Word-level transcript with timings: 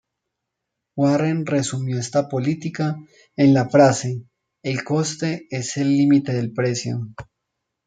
Warren 0.97 1.45
resumió 1.45 1.99
esta 1.99 2.27
política 2.27 2.95
en 3.35 3.53
la 3.53 3.69
frase 3.69 4.23
""el 4.63 4.83
coste 4.83 5.45
es 5.51 5.77
el 5.77 5.89
límite 5.89 6.33
del 6.33 6.53
precio"". 6.53 7.07